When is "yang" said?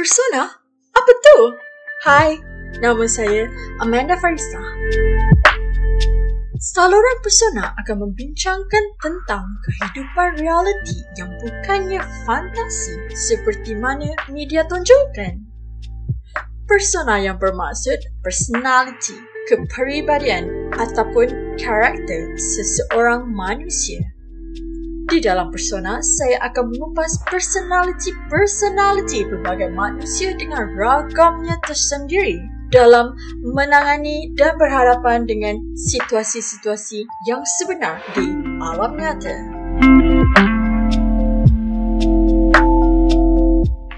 11.20-11.28, 17.20-17.36, 37.26-37.42